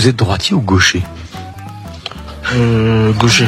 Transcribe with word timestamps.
Vous 0.00 0.08
êtes 0.08 0.16
droitier 0.16 0.54
ou 0.56 0.62
gaucher 0.62 1.02
Euh, 2.54 3.12
gaucher. 3.12 3.44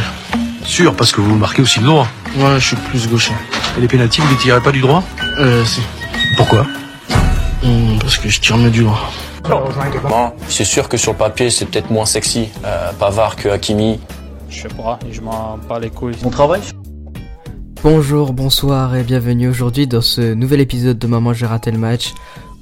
Sûr, 0.67 0.95
parce 0.95 1.11
que 1.11 1.23
vous 1.23 1.35
marquez 1.35 1.63
aussi 1.63 1.81
le 1.81 1.87
droit. 1.87 2.07
Ouais, 2.37 2.61
je 2.61 2.67
suis 2.67 2.77
plus 2.77 3.09
gaucher. 3.09 3.33
Et 3.79 3.81
les 3.81 3.89
pénaltys, 3.89 4.21
vous 4.21 4.27
ne 4.27 4.33
les 4.35 4.39
tirez 4.39 4.61
pas 4.61 4.71
du 4.71 4.83
droit 4.83 5.03
Euh, 5.39 5.65
si. 5.65 5.81
Pourquoi 6.37 6.67
Hum, 7.65 7.97
parce 7.99 8.19
que 8.19 8.29
je 8.29 8.39
tire 8.39 8.59
mieux 8.59 8.69
du 8.69 8.83
droit. 8.83 9.01
Bon, 9.49 10.31
c'est 10.47 10.67
sûr 10.67 10.91
que 10.91 10.99
sur 10.99 11.13
le 11.13 11.17
papier, 11.19 11.49
c'est 11.49 11.65
peut-être 11.65 11.91
moins 11.91 12.05
sexy, 12.05 12.51
euh, 12.67 12.93
Pavard 12.99 13.37
que 13.37 13.49
Hakimi. 13.49 13.99
Je 14.51 14.61
sais 14.61 14.69
pas, 14.69 14.99
je 15.11 15.23
m'en 15.23 15.57
bats 15.67 15.79
les 15.81 15.89
couilles. 15.89 16.17
Mon 16.23 16.29
travail 16.29 16.61
Bonjour, 17.83 18.35
bonsoir 18.35 18.95
et 18.95 19.05
bienvenue 19.05 19.49
aujourd'hui 19.49 19.87
dans 19.87 20.03
ce 20.03 20.35
nouvel 20.35 20.61
épisode 20.61 20.99
de 20.99 21.07
Maman 21.07 21.33
j'ai 21.33 21.47
raté 21.47 21.71
le 21.71 21.79
match. 21.79 22.13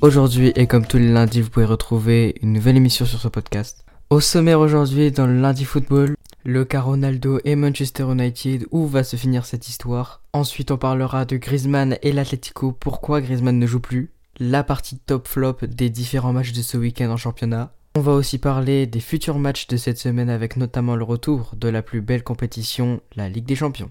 Aujourd'hui 0.03 0.51
et 0.57 0.67
comme 0.67 0.87
tous 0.87 0.97
les 0.97 1.13
lundis 1.13 1.43
vous 1.43 1.51
pouvez 1.51 1.67
retrouver 1.67 2.35
une 2.41 2.55
nouvelle 2.55 2.79
émission 2.79 3.05
sur 3.05 3.21
ce 3.21 3.29
podcast. 3.29 3.85
Au 4.09 4.21
sommaire 4.21 4.59
aujourd'hui 4.59 5.11
dans 5.11 5.27
le 5.27 5.39
lundi 5.39 5.67
football, 5.67 6.17
le 6.43 6.65
cas 6.65 6.81
Ronaldo 6.81 7.39
et 7.45 7.55
Manchester 7.55 8.05
United, 8.05 8.67
où 8.71 8.87
va 8.87 9.05
se 9.05 9.17
finir 9.17 9.45
cette 9.45 9.69
histoire? 9.69 10.23
Ensuite 10.33 10.71
on 10.71 10.79
parlera 10.79 11.27
de 11.27 11.37
Griezmann 11.37 11.99
et 12.01 12.13
l'Atlético, 12.13 12.73
pourquoi 12.73 13.21
Griezmann 13.21 13.59
ne 13.59 13.67
joue 13.67 13.81
plus? 13.81 14.11
La 14.39 14.65
partie 14.65 14.97
top 14.97 15.29
flop 15.29 15.59
des 15.69 15.91
différents 15.91 16.33
matchs 16.33 16.53
de 16.53 16.63
ce 16.63 16.79
week-end 16.79 17.11
en 17.11 17.19
championnat. 17.19 17.75
On 17.95 18.01
va 18.01 18.13
aussi 18.13 18.39
parler 18.39 18.87
des 18.87 19.01
futurs 19.01 19.39
matchs 19.39 19.67
de 19.67 19.77
cette 19.77 19.99
semaine 19.99 20.31
avec 20.31 20.57
notamment 20.57 20.97
le 20.97 21.05
retour 21.05 21.53
de 21.59 21.69
la 21.69 21.83
plus 21.83 22.01
belle 22.01 22.23
compétition, 22.23 23.03
la 23.17 23.29
Ligue 23.29 23.45
des 23.45 23.57
Champions. 23.57 23.91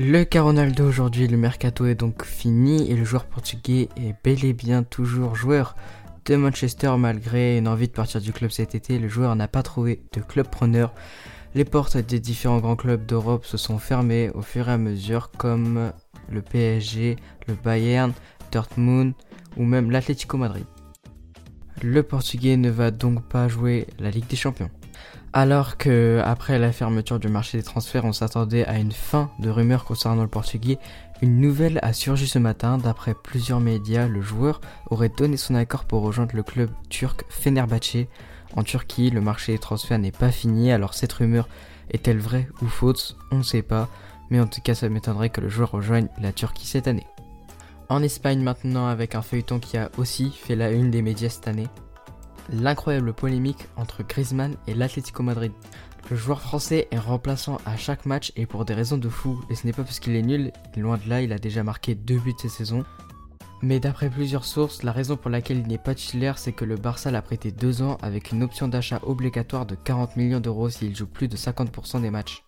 Le 0.00 0.22
cas 0.22 0.42
Ronaldo 0.42 0.86
aujourd'hui, 0.86 1.26
le 1.26 1.36
mercato 1.36 1.84
est 1.84 1.96
donc 1.96 2.24
fini 2.24 2.88
et 2.88 2.94
le 2.94 3.04
joueur 3.04 3.24
portugais 3.24 3.88
est 3.96 4.14
bel 4.22 4.44
et 4.44 4.52
bien 4.52 4.84
toujours 4.84 5.34
joueur 5.34 5.74
de 6.24 6.36
Manchester 6.36 6.94
malgré 6.96 7.58
une 7.58 7.66
envie 7.66 7.88
de 7.88 7.92
partir 7.92 8.20
du 8.20 8.32
club 8.32 8.52
cet 8.52 8.76
été. 8.76 9.00
Le 9.00 9.08
joueur 9.08 9.34
n'a 9.34 9.48
pas 9.48 9.64
trouvé 9.64 10.00
de 10.12 10.20
club 10.20 10.46
preneur. 10.46 10.94
Les 11.56 11.64
portes 11.64 11.96
des 11.96 12.20
différents 12.20 12.60
grands 12.60 12.76
clubs 12.76 13.04
d'Europe 13.06 13.44
se 13.44 13.56
sont 13.56 13.80
fermées 13.80 14.30
au 14.34 14.40
fur 14.40 14.68
et 14.68 14.72
à 14.72 14.78
mesure 14.78 15.32
comme 15.36 15.90
le 16.30 16.42
PSG, 16.42 17.16
le 17.48 17.54
Bayern, 17.54 18.12
Dortmund 18.52 19.14
ou 19.56 19.64
même 19.64 19.90
l'Atlético 19.90 20.36
Madrid. 20.36 20.66
Le 21.82 22.04
portugais 22.04 22.56
ne 22.56 22.70
va 22.70 22.92
donc 22.92 23.28
pas 23.28 23.48
jouer 23.48 23.88
la 23.98 24.10
Ligue 24.10 24.28
des 24.28 24.36
Champions. 24.36 24.70
Alors 25.32 25.76
que, 25.76 26.22
après 26.24 26.58
la 26.58 26.72
fermeture 26.72 27.18
du 27.18 27.28
marché 27.28 27.58
des 27.58 27.64
transferts, 27.64 28.06
on 28.06 28.12
s'attendait 28.12 28.64
à 28.64 28.78
une 28.78 28.92
fin 28.92 29.30
de 29.38 29.50
rumeurs 29.50 29.84
concernant 29.84 30.22
le 30.22 30.28
portugais, 30.28 30.78
une 31.20 31.40
nouvelle 31.40 31.78
a 31.82 31.92
surgi 31.92 32.26
ce 32.26 32.38
matin. 32.38 32.78
D'après 32.78 33.14
plusieurs 33.14 33.60
médias, 33.60 34.08
le 34.08 34.22
joueur 34.22 34.60
aurait 34.90 35.10
donné 35.10 35.36
son 35.36 35.54
accord 35.54 35.84
pour 35.84 36.02
rejoindre 36.02 36.34
le 36.34 36.42
club 36.42 36.70
turc 36.88 37.24
Fenerbahçe. 37.28 38.06
En 38.56 38.62
Turquie, 38.62 39.10
le 39.10 39.20
marché 39.20 39.52
des 39.52 39.58
transferts 39.58 39.98
n'est 39.98 40.12
pas 40.12 40.30
fini, 40.30 40.72
alors 40.72 40.94
cette 40.94 41.12
rumeur 41.12 41.48
est-elle 41.90 42.18
vraie 42.18 42.48
ou 42.62 42.66
fausse? 42.66 43.16
On 43.30 43.38
ne 43.38 43.42
sait 43.42 43.62
pas, 43.62 43.88
mais 44.30 44.40
en 44.40 44.46
tout 44.46 44.62
cas, 44.62 44.74
ça 44.74 44.88
m'étonnerait 44.88 45.30
que 45.30 45.42
le 45.42 45.50
joueur 45.50 45.72
rejoigne 45.72 46.08
la 46.22 46.32
Turquie 46.32 46.66
cette 46.66 46.88
année. 46.88 47.06
En 47.90 48.02
Espagne 48.02 48.40
maintenant, 48.40 48.86
avec 48.86 49.14
un 49.14 49.22
feuilleton 49.22 49.58
qui 49.58 49.76
a 49.76 49.90
aussi 49.98 50.30
fait 50.30 50.56
la 50.56 50.70
une 50.70 50.90
des 50.90 51.02
médias 51.02 51.28
cette 51.28 51.48
année 51.48 51.68
l'incroyable 52.50 53.12
polémique 53.12 53.68
entre 53.76 54.02
Griezmann 54.02 54.56
et 54.66 54.74
l'Atlético 54.74 55.22
Madrid. 55.22 55.52
Le 56.10 56.16
joueur 56.16 56.40
français 56.40 56.88
est 56.90 56.98
remplaçant 56.98 57.58
à 57.66 57.76
chaque 57.76 58.06
match 58.06 58.32
et 58.34 58.46
pour 58.46 58.64
des 58.64 58.74
raisons 58.74 58.96
de 58.96 59.08
fou. 59.08 59.42
Et 59.50 59.54
ce 59.54 59.66
n'est 59.66 59.72
pas 59.72 59.82
parce 59.82 60.00
qu'il 60.00 60.16
est 60.16 60.22
nul, 60.22 60.52
loin 60.76 60.96
de 60.96 61.08
là, 61.08 61.20
il 61.20 61.32
a 61.32 61.38
déjà 61.38 61.62
marqué 61.62 61.94
deux 61.94 62.18
buts 62.18 62.34
cette 62.38 62.50
saison. 62.50 62.84
Mais 63.60 63.80
d'après 63.80 64.08
plusieurs 64.08 64.44
sources, 64.44 64.84
la 64.84 64.92
raison 64.92 65.16
pour 65.16 65.30
laquelle 65.30 65.58
il 65.58 65.66
n'est 65.66 65.78
pas 65.78 65.94
titulaire, 65.94 66.38
c'est 66.38 66.52
que 66.52 66.64
le 66.64 66.76
Barça 66.76 67.10
l'a 67.10 67.22
prêté 67.22 67.50
deux 67.50 67.82
ans 67.82 67.98
avec 68.02 68.30
une 68.30 68.42
option 68.42 68.68
d'achat 68.68 69.00
obligatoire 69.02 69.66
de 69.66 69.74
40 69.74 70.16
millions 70.16 70.40
d'euros 70.40 70.70
s'il 70.70 70.94
joue 70.94 71.08
plus 71.08 71.28
de 71.28 71.36
50% 71.36 72.00
des 72.00 72.10
matchs. 72.10 72.44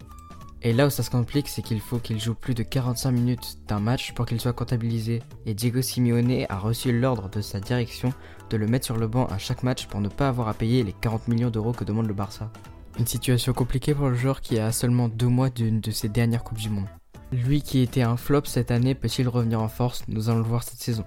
Et 0.62 0.75
là 0.75 0.87
où 0.87 0.91
ça 0.91 1.03
se 1.03 1.09
complique, 1.09 1.48
c'est 1.48 1.62
qu'il 1.62 1.81
faut 1.81 1.98
qu'il 1.98 2.21
joue 2.21 2.34
plus 2.34 2.53
de 2.53 2.62
45 2.62 3.10
minutes 3.12 3.59
d'un 3.66 3.81
match 3.81 4.12
pour 4.12 4.26
qu'il 4.26 4.41
soit 4.41 4.53
comptabilisé. 4.53 5.22
Et 5.47 5.54
Diego 5.54 5.81
Simeone 5.81 6.44
a 6.50 6.59
reçu 6.59 6.98
l'ordre 6.98 7.31
de 7.31 7.41
sa 7.41 7.60
direction 7.60 8.12
de 8.50 8.56
le 8.59 8.66
mettre 8.66 8.84
sur 8.84 8.98
le 8.98 9.09
banc 9.09 9.25
à 9.26 9.38
chaque 9.38 9.62
match 9.62 9.87
pour 9.87 10.03
ne 10.03 10.09
pas 10.09 10.28
avoir 10.28 10.48
à 10.48 10.54
payer 10.54 10.82
les 10.82 10.93
40 10.93 11.28
millions 11.28 11.50
d'euros 11.50 11.72
que 11.72 11.84
demande 11.84 12.06
le 12.06 12.15
Barça. 12.15 12.50
Une 12.98 13.06
situation 13.06 13.54
compliquée 13.54 13.94
pour 13.94 14.09
le 14.09 14.15
joueur 14.15 14.43
qui 14.43 14.59
a 14.59 14.71
seulement 14.71 15.09
deux 15.09 15.28
mois 15.28 15.48
d'une 15.48 15.81
de 15.81 15.91
ses 15.91 16.10
dernières 16.10 16.44
Coupes 16.44 16.59
du 16.59 16.69
Monde. 16.69 16.88
Lui 17.32 17.62
qui 17.62 17.81
était 17.81 18.03
un 18.03 18.19
flop 18.19 18.42
cette 18.44 18.71
année 18.71 18.94
peut-il 18.94 19.28
revenir 19.28 19.62
en 19.62 19.69
force? 19.69 20.03
Nous 20.09 20.28
allons 20.28 20.41
le 20.41 20.44
voir 20.44 20.62
cette 20.62 20.81
saison. 20.81 21.04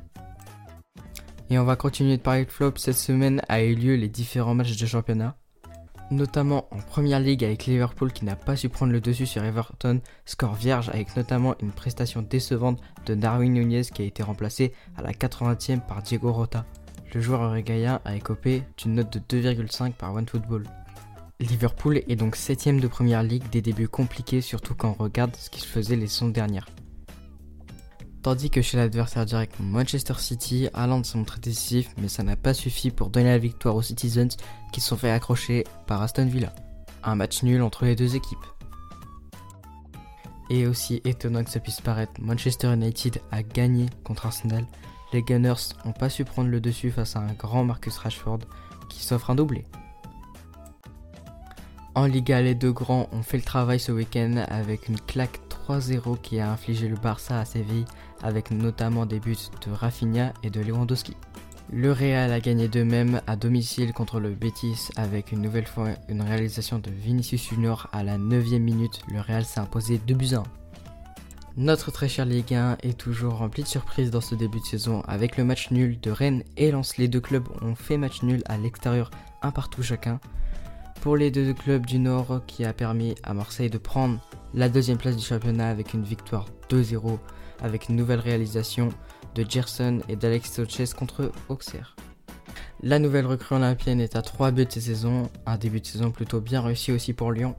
Et 1.51 1.59
on 1.59 1.65
va 1.65 1.75
continuer 1.75 2.17
de 2.17 2.21
parler 2.23 2.45
de 2.45 2.49
flop. 2.49 2.73
Cette 2.77 2.95
semaine 2.95 3.41
a 3.49 3.61
eu 3.61 3.75
lieu 3.75 3.95
les 3.95 4.09
différents 4.09 4.55
matchs 4.55 4.77
de 4.77 4.85
championnat 4.87 5.35
notamment 6.11 6.67
en 6.71 6.77
première 6.77 7.19
ligue 7.19 7.43
avec 7.43 7.65
Liverpool 7.65 8.11
qui 8.11 8.25
n'a 8.25 8.35
pas 8.35 8.55
su 8.55 8.69
prendre 8.69 8.91
le 8.91 9.01
dessus 9.01 9.25
sur 9.25 9.43
Everton, 9.43 10.01
score 10.25 10.55
vierge 10.55 10.89
avec 10.89 11.15
notamment 11.15 11.55
une 11.61 11.71
prestation 11.71 12.21
décevante 12.21 12.79
de 13.05 13.15
Darwin 13.15 13.53
Nunez 13.53 13.83
qui 13.83 14.01
a 14.01 14.05
été 14.05 14.23
remplacé 14.23 14.73
à 14.95 15.01
la 15.01 15.11
80e 15.11 15.81
par 15.81 16.01
Diego 16.01 16.31
Rota. 16.31 16.65
Le 17.13 17.21
joueur 17.21 17.43
uruguayen 17.43 18.01
a 18.05 18.15
écopé 18.15 18.63
d'une 18.77 18.95
note 18.95 19.17
de 19.17 19.41
2,5 19.41 19.93
par 19.93 20.13
OneFootball. 20.13 20.63
Liverpool 21.39 22.01
est 22.07 22.15
donc 22.15 22.35
7ème 22.35 22.79
de 22.79 22.87
première 22.87 23.23
ligue, 23.23 23.49
des 23.49 23.61
débuts 23.61 23.87
compliqués 23.87 24.41
surtout 24.41 24.75
quand 24.75 24.95
on 24.99 25.03
regarde 25.03 25.35
ce 25.35 25.49
qui 25.49 25.61
se 25.61 25.67
faisait 25.67 25.95
les 25.95 26.07
saisons 26.07 26.29
dernières. 26.29 26.67
Tandis 28.23 28.49
que 28.49 28.61
chez 28.61 28.77
l'adversaire 28.77 29.25
direct 29.25 29.57
Manchester 29.59 30.13
City, 30.17 30.69
Haaland 30.73 31.03
se 31.03 31.17
montre 31.17 31.39
décisif, 31.41 31.89
mais 32.01 32.07
ça 32.07 32.23
n'a 32.23 32.37
pas 32.37 32.53
suffi 32.53 32.89
pour 32.89 33.09
donner 33.09 33.29
la 33.29 33.37
victoire 33.37 33.75
aux 33.75 33.81
Citizens 33.81 34.37
qui 34.71 34.79
se 34.79 34.87
sont 34.87 34.95
fait 34.95 35.11
accrocher 35.11 35.65
par 35.87 36.01
Aston 36.01 36.27
Villa. 36.27 36.55
Un 37.03 37.15
match 37.15 37.43
nul 37.43 37.61
entre 37.61 37.83
les 37.83 37.97
deux 37.97 38.15
équipes. 38.15 38.45
Et 40.49 40.67
aussi 40.67 41.01
étonnant 41.03 41.43
que 41.43 41.49
ça 41.49 41.59
puisse 41.59 41.81
paraître, 41.81 42.13
Manchester 42.21 42.73
United 42.73 43.21
a 43.31 43.43
gagné 43.43 43.87
contre 44.05 44.25
Arsenal. 44.27 44.65
Les 45.11 45.21
Gunners 45.21 45.73
n'ont 45.83 45.91
pas 45.91 46.09
su 46.09 46.23
prendre 46.23 46.49
le 46.49 46.61
dessus 46.61 46.91
face 46.91 47.17
à 47.17 47.19
un 47.19 47.33
grand 47.33 47.65
Marcus 47.65 47.97
Rashford 47.97 48.39
qui 48.87 49.03
s'offre 49.03 49.31
un 49.31 49.35
doublé. 49.35 49.65
En 51.95 52.05
Liga, 52.05 52.41
les 52.41 52.55
deux 52.55 52.71
grands 52.71 53.09
ont 53.11 53.21
fait 53.21 53.37
le 53.37 53.43
travail 53.43 53.81
ce 53.81 53.91
week-end 53.91 54.45
avec 54.47 54.87
une 54.87 54.99
claque 54.99 55.41
3-0 55.67 56.19
qui 56.19 56.39
a 56.39 56.51
infligé 56.51 56.87
le 56.87 56.95
Barça 56.95 57.39
à 57.39 57.45
Séville 57.45 57.85
avec 58.21 58.51
notamment 58.51 59.05
des 59.05 59.19
buts 59.19 59.37
de 59.65 59.71
Rafinha 59.71 60.33
et 60.43 60.49
de 60.49 60.61
Lewandowski. 60.61 61.15
Le 61.71 61.91
Real 61.91 62.31
a 62.31 62.39
gagné 62.39 62.67
de 62.67 62.83
même 62.83 63.21
à 63.25 63.35
domicile 63.35 63.93
contre 63.93 64.19
le 64.19 64.31
Betis 64.31 64.89
avec 64.95 65.31
une 65.31 65.41
nouvelle 65.41 65.65
fois 65.65 65.89
une 66.09 66.21
réalisation 66.21 66.79
de 66.79 66.91
Vinicius 66.91 67.49
Junior 67.49 67.87
à 67.93 68.03
la 68.03 68.17
9ème 68.17 68.59
minute. 68.59 69.01
Le 69.07 69.21
Real 69.21 69.45
s'est 69.45 69.59
imposé 69.59 69.99
2 70.05 70.13
buts 70.13 70.35
1. 70.35 70.43
Notre 71.55 71.91
très 71.91 72.09
cher 72.09 72.25
Ligue 72.25 72.53
1 72.53 72.77
est 72.81 72.97
toujours 72.97 73.35
rempli 73.35 73.63
de 73.63 73.67
surprises 73.67 74.11
dans 74.11 74.21
ce 74.21 74.35
début 74.35 74.59
de 74.59 74.65
saison 74.65 75.01
avec 75.07 75.37
le 75.37 75.45
match 75.45 75.71
nul 75.71 75.99
de 75.99 76.11
Rennes 76.11 76.43
et 76.57 76.71
Lens. 76.71 76.97
Les 76.97 77.07
deux 77.07 77.21
clubs 77.21 77.47
ont 77.61 77.75
fait 77.75 77.97
match 77.97 78.23
nul 78.23 78.43
à 78.47 78.57
l'extérieur, 78.57 79.11
un 79.41 79.51
partout 79.51 79.83
chacun. 79.83 80.19
Pour 81.01 81.15
les 81.15 81.31
deux 81.31 81.53
clubs 81.53 81.85
du 81.85 81.99
Nord 81.99 82.41
qui 82.47 82.65
a 82.65 82.73
permis 82.73 83.15
à 83.23 83.33
Marseille 83.33 83.69
de 83.69 83.77
prendre 83.77 84.19
la 84.53 84.69
deuxième 84.69 84.97
place 84.97 85.17
du 85.17 85.23
championnat 85.23 85.69
avec 85.69 85.93
une 85.93 86.03
victoire 86.03 86.45
2-0 86.69 87.17
avec 87.61 87.89
une 87.89 87.95
nouvelle 87.95 88.19
réalisation 88.19 88.89
de 89.35 89.45
Gerson 89.47 90.01
et 90.09 90.15
d'Alex 90.15 90.51
Sanchez 90.51 90.85
contre 90.95 91.31
Auxerre. 91.49 91.95
La 92.81 92.99
nouvelle 92.99 93.25
recrue 93.25 93.55
olympienne 93.55 94.01
est 94.01 94.15
à 94.15 94.21
3 94.21 94.51
buts 94.51 94.65
de 94.65 94.71
saison, 94.71 95.29
un 95.45 95.57
début 95.57 95.79
de 95.79 95.85
saison 95.85 96.11
plutôt 96.11 96.41
bien 96.41 96.61
réussi 96.61 96.91
aussi 96.91 97.13
pour 97.13 97.31
Lyon. 97.31 97.55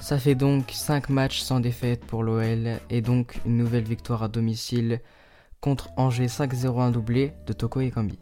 Ça 0.00 0.18
fait 0.18 0.34
donc 0.34 0.70
5 0.72 1.08
matchs 1.10 1.40
sans 1.40 1.60
défaite 1.60 2.04
pour 2.04 2.22
l'OL 2.22 2.80
et 2.90 3.00
donc 3.02 3.38
une 3.46 3.56
nouvelle 3.56 3.84
victoire 3.84 4.22
à 4.22 4.28
domicile 4.28 5.00
contre 5.60 5.90
Angers 5.96 6.26
5-0 6.26 6.80
un 6.80 6.90
doublé 6.90 7.32
de 7.46 7.52
Toko 7.52 7.80
et 7.80 7.90
Kambi. 7.90 8.18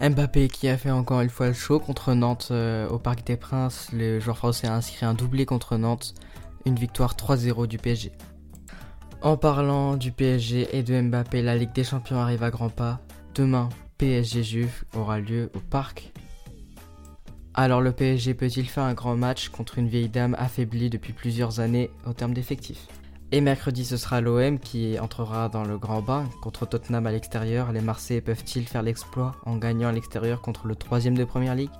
Mbappé 0.00 0.46
qui 0.48 0.68
a 0.68 0.78
fait 0.78 0.92
encore 0.92 1.20
une 1.20 1.28
fois 1.28 1.48
le 1.48 1.52
show 1.52 1.80
contre 1.80 2.14
Nantes 2.14 2.48
euh, 2.52 2.88
au 2.88 2.98
Parc 2.98 3.26
des 3.26 3.36
Princes, 3.36 3.88
le 3.92 4.20
joueur 4.20 4.38
français 4.38 4.68
a 4.68 4.74
inscrit 4.74 5.04
un 5.04 5.14
doublé 5.14 5.44
contre 5.44 5.76
Nantes, 5.76 6.14
une 6.68 6.78
victoire 6.78 7.16
3-0 7.16 7.66
du 7.66 7.78
PSG. 7.78 8.12
En 9.22 9.36
parlant 9.36 9.96
du 9.96 10.12
PSG 10.12 10.76
et 10.76 10.82
de 10.82 11.00
Mbappé, 11.00 11.42
la 11.42 11.56
Ligue 11.56 11.72
des 11.72 11.82
Champions 11.82 12.18
arrive 12.18 12.42
à 12.42 12.50
grands 12.50 12.68
pas. 12.68 13.00
Demain, 13.34 13.68
PSG 13.96 14.42
Juve 14.44 14.84
aura 14.94 15.18
lieu 15.18 15.50
au 15.54 15.58
parc. 15.58 16.12
Alors 17.54 17.80
le 17.80 17.90
PSG 17.90 18.34
peut-il 18.34 18.68
faire 18.68 18.84
un 18.84 18.94
grand 18.94 19.16
match 19.16 19.48
contre 19.48 19.78
une 19.78 19.88
vieille 19.88 20.08
dame 20.08 20.36
affaiblie 20.38 20.90
depuis 20.90 21.12
plusieurs 21.12 21.58
années 21.58 21.90
au 22.06 22.12
terme 22.12 22.34
d'effectifs? 22.34 22.86
Et 23.32 23.40
mercredi 23.40 23.84
ce 23.84 23.96
sera 23.96 24.20
l'OM 24.20 24.58
qui 24.58 24.98
entrera 25.00 25.48
dans 25.48 25.64
le 25.64 25.78
grand 25.78 26.02
bain 26.02 26.28
contre 26.42 26.66
Tottenham 26.66 27.06
à 27.06 27.12
l'extérieur. 27.12 27.72
Les 27.72 27.80
Marseillais 27.80 28.20
peuvent-ils 28.20 28.68
faire 28.68 28.82
l'exploit 28.82 29.34
en 29.44 29.56
gagnant 29.56 29.88
à 29.88 29.92
l'extérieur 29.92 30.40
contre 30.40 30.66
le 30.66 30.76
troisième 30.76 31.16
de 31.16 31.24
Première 31.24 31.54
Ligue? 31.54 31.70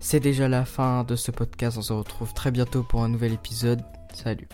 C'est 0.00 0.20
déjà 0.20 0.48
la 0.48 0.64
fin 0.64 1.04
de 1.04 1.14
ce 1.14 1.30
podcast, 1.30 1.76
on 1.76 1.82
se 1.82 1.92
retrouve 1.92 2.32
très 2.32 2.50
bientôt 2.50 2.82
pour 2.82 3.04
un 3.04 3.08
nouvel 3.08 3.34
épisode. 3.34 3.82
Salut 4.14 4.48